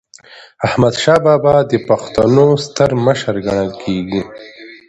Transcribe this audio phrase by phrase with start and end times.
[0.67, 4.21] احمدشاه بابا د پښتنو ستر مشر ګڼل کېږي.